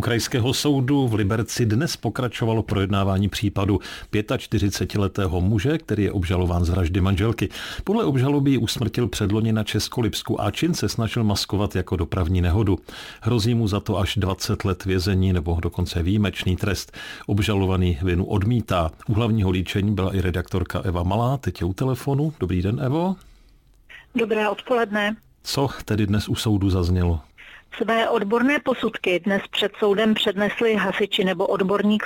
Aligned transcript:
U 0.00 0.02
krajského 0.02 0.54
soudu 0.54 1.08
v 1.08 1.14
Liberci 1.14 1.66
dnes 1.66 1.96
pokračovalo 1.96 2.62
projednávání 2.62 3.28
případu 3.28 3.80
45-letého 4.12 5.40
muže, 5.40 5.78
který 5.78 6.02
je 6.02 6.12
obžalován 6.12 6.64
z 6.64 6.68
vraždy 6.68 7.00
manželky. 7.00 7.48
Podle 7.84 8.04
obžaloby 8.04 8.58
usmrtil 8.58 9.08
předloni 9.08 9.52
na 9.52 9.64
Českolipsku 9.64 10.40
a 10.40 10.50
čin 10.50 10.74
se 10.74 10.88
snažil 10.88 11.24
maskovat 11.24 11.76
jako 11.76 11.96
dopravní 11.96 12.40
nehodu. 12.40 12.78
Hrozí 13.20 13.54
mu 13.54 13.68
za 13.68 13.80
to 13.80 13.98
až 13.98 14.16
20 14.16 14.64
let 14.64 14.84
vězení 14.84 15.32
nebo 15.32 15.58
dokonce 15.62 16.02
výjimečný 16.02 16.56
trest. 16.56 16.96
Obžalovaný 17.26 17.98
vinu 18.02 18.24
odmítá. 18.24 18.90
U 19.08 19.14
hlavního 19.14 19.50
líčení 19.50 19.94
byla 19.94 20.14
i 20.14 20.20
redaktorka 20.20 20.80
Eva 20.80 21.02
Malá, 21.02 21.36
teď 21.36 21.60
je 21.60 21.66
u 21.66 21.72
telefonu. 21.72 22.32
Dobrý 22.40 22.62
den, 22.62 22.80
Evo. 22.80 23.16
Dobré 24.14 24.48
odpoledne. 24.48 25.16
Co 25.42 25.68
tedy 25.84 26.06
dnes 26.06 26.28
u 26.28 26.34
soudu 26.34 26.70
zaznělo? 26.70 27.20
Své 27.76 28.08
odborné 28.08 28.58
posudky 28.58 29.20
dnes 29.20 29.42
před 29.50 29.72
soudem 29.78 30.14
přednesli 30.14 30.74
hasiči 30.74 31.24
nebo 31.24 31.46
odborník 31.46 32.02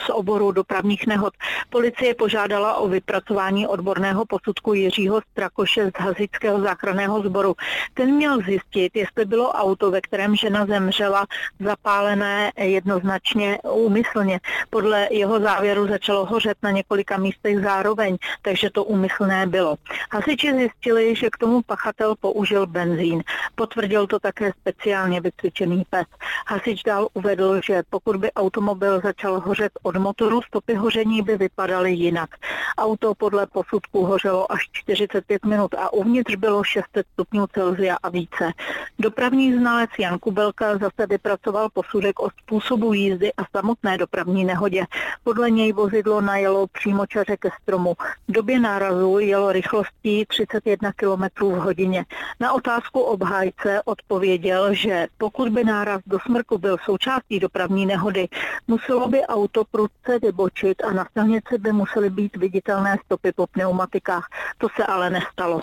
z, 0.00 0.10
oboru 0.10 0.52
dopravních 0.52 1.06
nehod. 1.06 1.34
Policie 1.70 2.14
požádala 2.14 2.74
o 2.74 2.88
vypracování 2.88 3.66
odborného 3.66 4.24
posudku 4.26 4.74
Jiřího 4.74 5.20
Strakoše 5.32 5.90
z 5.96 6.00
hasičského 6.00 6.60
záchranného 6.60 7.22
sboru. 7.22 7.54
Ten 7.94 8.14
měl 8.14 8.38
zjistit, 8.38 8.96
jestli 8.96 9.24
bylo 9.24 9.52
auto, 9.52 9.90
ve 9.90 10.00
kterém 10.00 10.36
žena 10.36 10.66
zemřela, 10.66 11.26
zapálené 11.60 12.52
jednoznačně 12.56 13.58
úmyslně. 13.62 14.40
Podle 14.70 15.08
jeho 15.10 15.40
závěru 15.40 15.88
začalo 15.88 16.26
hořet 16.26 16.58
na 16.62 16.70
několika 16.70 17.16
místech 17.16 17.60
zároveň, 17.60 18.16
takže 18.42 18.70
to 18.70 18.84
úmyslné 18.84 19.46
bylo. 19.46 19.76
Hasiči 20.12 20.54
zjistili, 20.54 21.16
že 21.16 21.30
k 21.30 21.36
tomu 21.36 21.62
pachatel 21.62 22.14
použil 22.20 22.66
benzín. 22.66 23.22
Potvrdil 23.54 24.06
to 24.06 24.18
také 24.18 24.52
speciální 24.60 24.93
speciálně 24.94 25.20
vycvičený 25.20 25.84
pes. 25.90 26.06
Hasič 26.46 26.82
dál 26.82 27.08
uvedl, 27.14 27.60
že 27.64 27.82
pokud 27.90 28.16
by 28.16 28.32
automobil 28.32 29.00
začal 29.00 29.40
hořet 29.40 29.72
od 29.82 29.96
motoru, 29.96 30.42
stopy 30.42 30.74
hoření 30.74 31.22
by 31.22 31.36
vypadaly 31.36 31.92
jinak. 31.92 32.30
Auto 32.78 33.14
podle 33.14 33.46
posudku 33.46 34.04
hořelo 34.04 34.52
až 34.52 34.68
45 34.72 35.44
minut 35.44 35.74
a 35.74 35.92
uvnitř 35.92 36.34
bylo 36.34 36.64
600 36.64 37.06
stupňů 37.12 37.46
Celzia 37.46 37.96
a 38.02 38.08
více. 38.08 38.52
Dopravní 38.98 39.54
znalec 39.54 39.90
Jan 39.98 40.18
Kubelka 40.18 40.78
zase 40.78 41.06
vypracoval 41.08 41.68
posudek 41.72 42.20
o 42.20 42.30
způsobu 42.30 42.92
jízdy 42.92 43.32
a 43.32 43.42
samotné 43.56 43.98
dopravní 43.98 44.44
nehodě. 44.44 44.84
Podle 45.24 45.50
něj 45.50 45.72
vozidlo 45.72 46.20
najelo 46.20 46.66
přímo 46.66 47.06
čaře 47.06 47.36
ke 47.36 47.48
stromu. 47.62 47.94
V 48.28 48.32
době 48.32 48.60
nárazu 48.60 49.18
jelo 49.18 49.52
rychlostí 49.52 50.24
31 50.26 50.92
km 50.92 51.44
v 51.44 51.58
hodině. 51.58 52.04
Na 52.40 52.52
otázku 52.52 53.00
obhájce 53.00 53.82
odpověděl, 53.84 54.74
že 54.74 55.06
pokud 55.18 55.48
by 55.48 55.64
náraz 55.64 56.00
do 56.06 56.18
smrku 56.26 56.58
byl 56.58 56.76
součástí 56.84 57.40
dopravní 57.40 57.86
nehody, 57.86 58.28
muselo 58.68 59.08
by 59.08 59.22
auto 59.22 59.64
prudce 59.64 60.18
vybočit 60.22 60.84
a 60.84 60.92
na 60.92 61.06
silnici 61.12 61.58
by 61.58 61.72
musely 61.72 62.10
být 62.10 62.36
viditelné 62.64 62.96
stopy 63.04 63.32
po 63.32 63.46
pneumatikách. 63.46 64.24
To 64.58 64.68
se 64.76 64.86
ale 64.86 65.10
nestalo. 65.10 65.60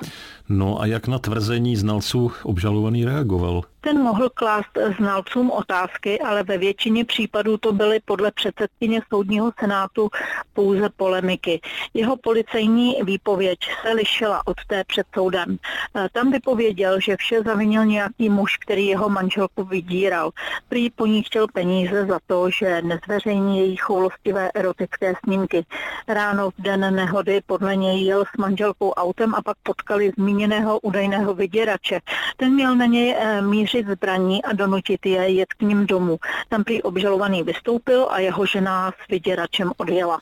No 0.50 0.82
a 0.82 0.86
jak 0.86 1.08
na 1.08 1.20
tvrzení 1.20 1.76
znalců 1.76 2.32
obžalovaný 2.44 3.06
reagoval? 3.06 3.62
Ten 3.84 4.02
mohl 4.02 4.30
klást 4.30 4.78
znalcům 4.98 5.52
otázky, 5.52 6.20
ale 6.20 6.44
ve 6.44 6.58
většině 6.58 7.06
případů 7.06 7.58
to 7.58 7.74
byly 7.74 8.00
podle 8.06 8.32
předsedkyně 8.32 9.02
soudního 9.10 9.52
senátu 9.60 10.10
pouze 10.54 10.90
polemiky. 10.90 11.62
Jeho 11.94 12.18
policejní 12.18 12.98
výpověď 13.04 13.60
se 13.82 13.92
lišila 13.92 14.48
od 14.48 14.58
té 14.68 14.84
před 14.84 15.08
soudem. 15.16 15.58
E, 15.96 16.10
tam 16.14 16.32
vypověděl, 16.32 17.00
že 17.00 17.18
vše 17.18 17.42
zavinil 17.42 17.86
nějaký 17.86 18.30
muž, 18.30 18.58
který 18.58 18.88
jeho 18.88 19.10
manželku 19.10 19.64
vydíral. 19.64 20.32
Prý 20.70 20.90
po 20.90 21.06
ní 21.06 21.24
chtěl 21.24 21.48
peníze 21.54 22.06
za 22.06 22.20
to, 22.28 22.50
že 22.50 22.82
nezveřejní 22.82 23.60
její 23.60 23.76
choulostivé 23.76 24.52
erotické 24.54 25.14
snímky. 25.24 25.66
Ráno 26.08 26.52
v 26.52 26.62
den 26.62 26.96
nehody 26.96 27.42
podle 27.46 27.76
něj 27.76 28.06
jel 28.06 28.26
s 28.26 28.38
manželkou 28.38 28.92
autem 28.92 29.36
a 29.36 29.42
pak 29.42 29.58
potkali 29.64 30.12
zmíněného 30.18 30.80
údajného 30.80 31.34
vyděrače. 31.34 32.00
Ten 32.38 32.54
měl 32.54 32.76
na 32.76 32.86
něj 32.86 33.16
e, 33.18 33.42
namířit 33.74 33.92
zbraní 33.92 34.44
a 34.44 34.54
donutit 34.54 35.06
je 35.06 35.30
jet 35.30 35.54
k 35.54 35.62
ním 35.62 35.86
domů. 35.86 36.18
Tam 36.50 36.64
prý 36.64 36.84
obžalovaný 36.84 37.44
vystoupil 37.44 38.08
a 38.10 38.20
jeho 38.20 38.46
žena 38.46 38.92
s 38.92 39.08
vyděračem 39.10 39.72
odjela. 39.78 40.20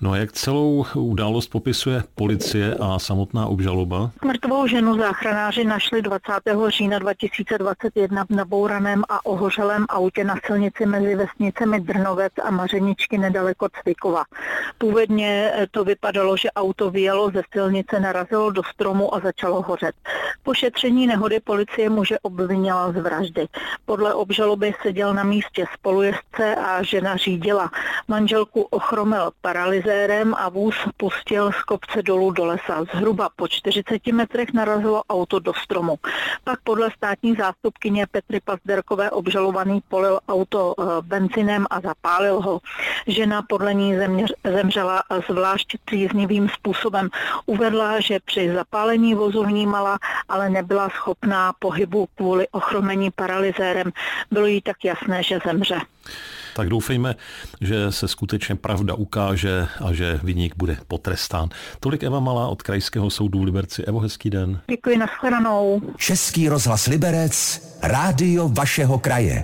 No 0.00 0.10
a 0.10 0.16
jak 0.16 0.32
celou 0.32 0.86
událost 0.94 1.46
popisuje 1.46 2.02
policie 2.14 2.74
a 2.80 2.98
samotná 2.98 3.46
obžaloba? 3.46 4.10
Mrtvou 4.24 4.66
ženu 4.66 4.98
záchranáři 4.98 5.64
našli 5.64 6.02
20. 6.02 6.22
října 6.68 6.98
2021 6.98 8.24
v 8.24 8.30
nabouraném 8.30 9.02
a 9.08 9.26
ohořelém 9.26 9.86
autě 9.88 10.24
na 10.24 10.34
silnici 10.46 10.86
mezi 10.86 11.14
vesnicemi 11.14 11.80
Drnovec 11.80 12.32
a 12.44 12.50
Mařeničky 12.50 13.18
nedaleko 13.18 13.68
Cvikova. 13.82 14.24
Původně 14.78 15.52
to 15.70 15.84
vypadalo, 15.84 16.36
že 16.36 16.50
auto 16.50 16.90
vyjelo 16.90 17.30
ze 17.30 17.42
silnice, 17.52 18.00
narazilo 18.00 18.50
do 18.50 18.62
stromu 18.74 19.14
a 19.14 19.20
začalo 19.20 19.62
hořet. 19.62 19.94
Po 20.42 20.54
šetření 20.54 21.06
nehody 21.06 21.40
policie 21.40 21.90
muže 21.90 22.18
obvinila 22.22 22.91
z 22.92 23.00
vraždy. 23.00 23.46
Podle 23.84 24.14
obžaloby 24.14 24.74
seděl 24.82 25.14
na 25.14 25.24
místě 25.24 25.64
spolujezdce 25.74 26.56
a 26.56 26.82
žena 26.82 27.16
řídila. 27.16 27.70
Manželku 28.08 28.62
ochromil 28.62 29.30
paralyzérem 29.40 30.34
a 30.38 30.48
vůz 30.48 30.74
pustil 30.96 31.52
z 31.52 31.62
kopce 31.62 32.02
dolů 32.02 32.30
do 32.30 32.44
lesa. 32.44 32.84
Zhruba 32.94 33.28
po 33.36 33.48
40 33.48 34.06
metrech 34.06 34.52
narazilo 34.52 35.02
auto 35.10 35.38
do 35.38 35.54
stromu. 35.54 35.96
Pak 36.44 36.60
podle 36.64 36.90
státní 36.96 37.34
zástupkyně 37.34 38.06
Petry 38.06 38.40
Pazderkové 38.40 39.10
obžalovaný 39.10 39.82
polil 39.88 40.20
auto 40.28 40.74
eh, 40.78 40.84
benzinem 41.00 41.66
a 41.70 41.80
zapálil 41.80 42.40
ho. 42.40 42.60
Žena 43.06 43.42
podle 43.42 43.74
ní 43.74 43.94
zemřela 44.44 45.02
zvlášť 45.28 45.76
příznivým 45.84 46.48
způsobem. 46.48 47.08
Uvedla, 47.46 48.00
že 48.00 48.20
při 48.24 48.52
zapálení 48.54 49.14
vozu 49.14 49.44
vnímala, 49.44 49.98
ale 50.28 50.50
nebyla 50.50 50.88
schopná 50.90 51.52
pohybu 51.58 52.08
kvůli 52.16 52.48
ochromení 52.82 53.10
paralyzérem. 53.10 53.92
Bylo 54.30 54.46
jí 54.46 54.62
tak 54.62 54.84
jasné, 54.84 55.22
že 55.22 55.38
zemře. 55.46 55.78
Tak 56.54 56.68
doufejme, 56.68 57.14
že 57.60 57.92
se 57.92 58.08
skutečně 58.08 58.54
pravda 58.54 58.94
ukáže 58.94 59.66
a 59.84 59.92
že 59.92 60.20
vyník 60.22 60.54
bude 60.56 60.76
potrestán. 60.88 61.48
Tolik 61.80 62.02
Eva 62.02 62.20
Malá 62.20 62.48
od 62.48 62.62
Krajského 62.62 63.10
soudu 63.10 63.38
v 63.38 63.42
Liberci. 63.44 63.84
Evo, 63.84 64.00
hezký 64.00 64.30
den. 64.30 64.60
Děkuji, 64.70 64.98
nashledanou. 64.98 65.82
Český 65.96 66.48
rozhlas 66.48 66.86
Liberec, 66.86 67.62
rádio 67.82 68.48
vašeho 68.48 68.98
kraje. 68.98 69.40